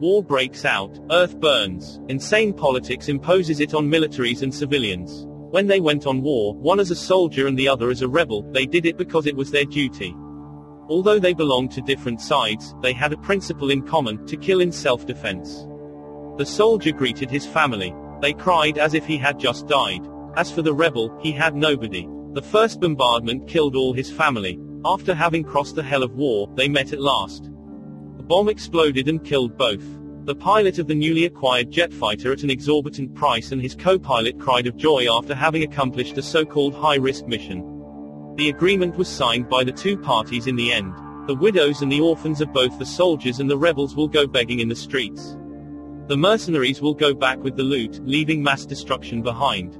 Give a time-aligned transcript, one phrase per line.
[0.00, 2.00] War breaks out, Earth burns.
[2.08, 5.26] Insane politics imposes it on militaries and civilians.
[5.52, 8.42] When they went on war, one as a soldier and the other as a rebel,
[8.52, 10.14] they did it because it was their duty.
[10.88, 14.72] Although they belonged to different sides, they had a principle in common, to kill in
[14.72, 15.66] self-defense.
[16.38, 17.94] The soldier greeted his family.
[18.20, 20.00] They cried as if he had just died.
[20.36, 22.08] As for the rebel, he had nobody.
[22.32, 24.58] The first bombardment killed all his family.
[24.84, 27.50] After having crossed the hell of war, they met at last.
[28.16, 29.84] The bomb exploded and killed both.
[30.24, 34.38] The pilot of the newly acquired jet fighter at an exorbitant price and his co-pilot
[34.38, 37.62] cried of joy after having accomplished a so-called high-risk mission.
[38.36, 40.94] The agreement was signed by the two parties in the end.
[41.26, 44.60] The widows and the orphans of both the soldiers and the rebels will go begging
[44.60, 45.36] in the streets.
[46.06, 49.78] The mercenaries will go back with the loot, leaving mass destruction behind.